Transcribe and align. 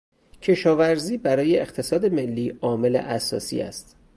کشاورزی 0.41 1.17
برای 1.17 1.59
اقتصاد 1.59 2.05
ملی 2.05 2.57
عامل 2.61 2.95
اساسی 2.95 3.61
است. 3.61 3.97